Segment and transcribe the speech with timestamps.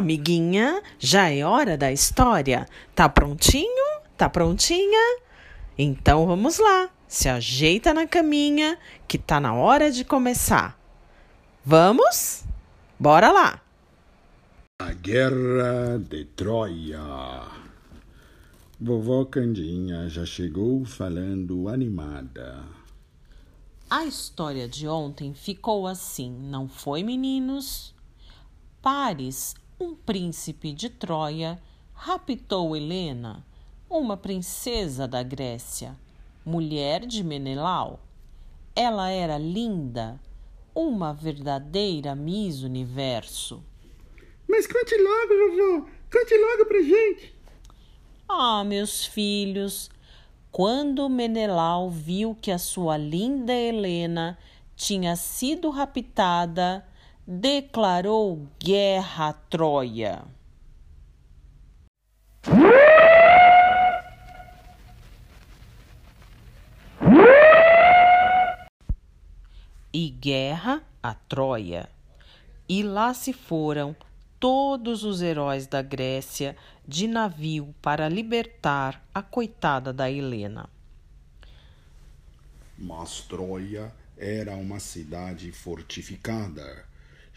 [0.00, 2.66] amiguinha, já é hora da história.
[2.94, 4.00] Tá prontinho?
[4.16, 5.20] Tá prontinha?
[5.78, 6.90] Então vamos lá.
[7.06, 10.78] Se ajeita na caminha que tá na hora de começar.
[11.64, 12.44] Vamos?
[12.98, 13.60] Bora lá.
[14.80, 17.00] A Guerra de Troia.
[18.80, 22.64] Vovó Candinha já chegou falando animada.
[23.90, 27.94] A história de ontem ficou assim, não foi, meninos?
[28.80, 31.58] Paris, um príncipe de Troia,
[31.94, 33.46] raptou Helena,
[33.88, 35.98] uma princesa da Grécia,
[36.44, 37.98] mulher de Menelau.
[38.76, 40.20] Ela era linda,
[40.74, 43.64] uma verdadeira Miss Universo.
[44.46, 45.88] Mas conte logo, vovô!
[46.12, 47.34] Conte logo pra gente!
[48.28, 49.90] Ah, meus filhos,
[50.52, 54.38] quando Menelau viu que a sua linda Helena
[54.76, 56.86] tinha sido raptada,
[57.32, 60.24] declarou guerra a Troia.
[69.92, 71.88] E guerra a Troia.
[72.68, 73.94] E lá se foram
[74.40, 80.68] todos os heróis da Grécia de navio para libertar a coitada da Helena.
[82.76, 86.89] Mas Troia era uma cidade fortificada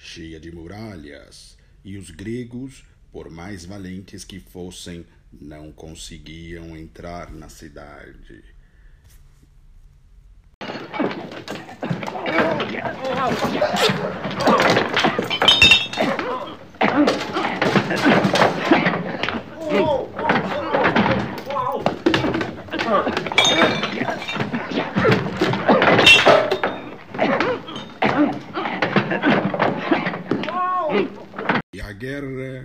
[0.03, 7.47] cheia de muralhas, e os gregos, por mais valentes que fossem, não conseguiam entrar na
[7.47, 8.43] cidade.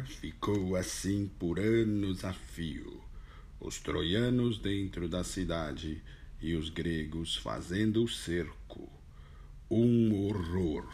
[0.06, 3.02] Ficou assim por anos a fio.
[3.60, 6.02] Os troianos dentro da cidade
[6.40, 8.88] e os gregos fazendo o cerco.
[9.70, 10.86] Um horror.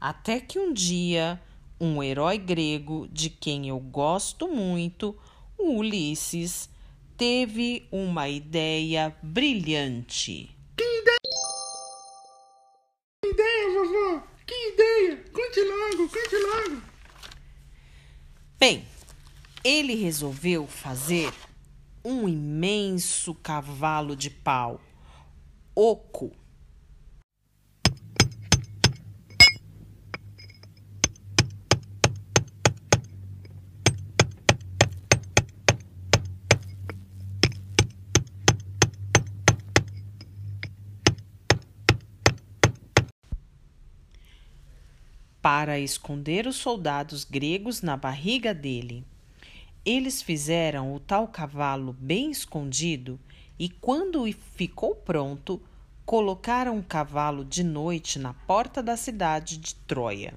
[0.00, 1.40] Até que um dia,
[1.80, 5.16] um herói grego de quem eu gosto muito,
[5.58, 6.68] o Ulisses,
[7.16, 10.56] teve uma ideia brilhante.
[19.62, 21.32] Ele resolveu fazer
[22.04, 24.80] um imenso cavalo de pau,
[25.74, 26.32] oco,
[45.42, 49.04] para esconder os soldados gregos na barriga dele.
[49.84, 53.18] Eles fizeram o tal cavalo bem escondido
[53.58, 55.60] e, quando ficou pronto,
[56.04, 60.34] colocaram o cavalo de noite na porta da cidade de Troia.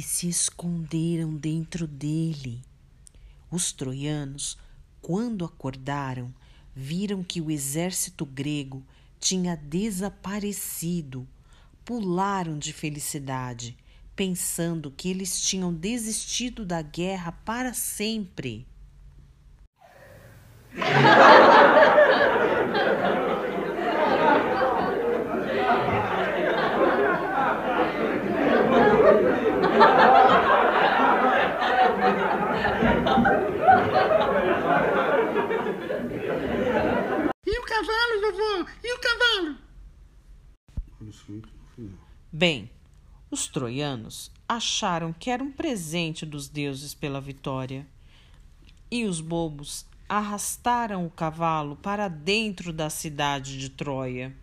[0.00, 2.62] E se esconderam dentro dele.
[3.50, 4.56] Os troianos,
[5.02, 6.34] quando acordaram,
[6.74, 8.82] viram que o exército grego
[9.18, 11.28] tinha desaparecido.
[11.84, 13.76] Pularam de felicidade,
[14.16, 18.66] pensando que eles tinham desistido da guerra para sempre.
[37.46, 38.66] E o cavalo, vovô?
[38.82, 39.56] E o cavalo?
[42.32, 42.70] Bem,
[43.30, 47.86] os troianos acharam que era um presente dos deuses pela vitória.
[48.90, 54.34] E os bobos arrastaram o cavalo para dentro da cidade de Troia.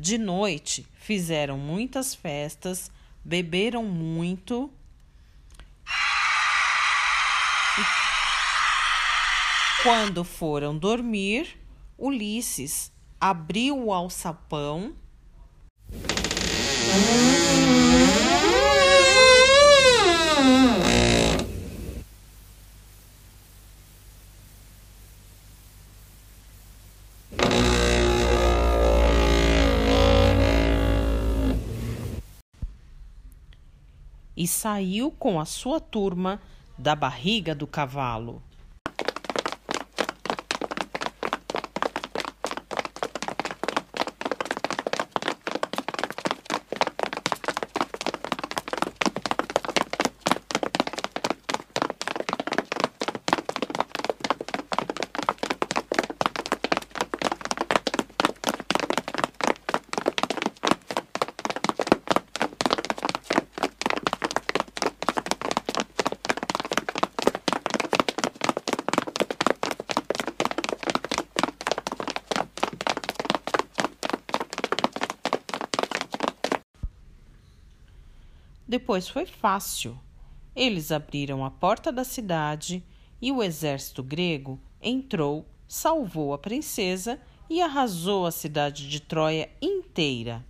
[0.00, 2.90] De noite fizeram muitas festas,
[3.22, 4.70] beberam muito.
[7.78, 7.82] E
[9.82, 11.54] quando foram dormir,
[11.98, 14.94] Ulisses abriu o alçapão.
[34.40, 36.40] E saiu com a sua turma
[36.78, 38.42] da barriga do cavalo.
[78.70, 79.98] Depois foi fácil.
[80.54, 82.84] Eles abriram a porta da cidade
[83.20, 87.20] e o exército grego entrou, salvou a princesa
[87.50, 90.46] e arrasou a cidade de Troia inteira.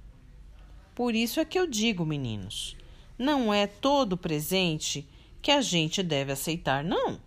[0.94, 2.76] Por isso é que eu digo, meninos,
[3.18, 5.08] não é todo presente
[5.40, 7.18] que a gente deve aceitar, não.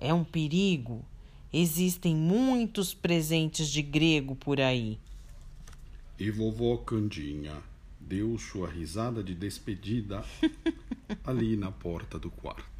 [0.00, 1.04] É um perigo.
[1.52, 4.98] Existem muitos presentes de grego por aí.
[6.18, 7.62] E vovó Candinha
[8.06, 10.24] deu sua risada de despedida
[11.24, 12.73] ali na porta do quarto.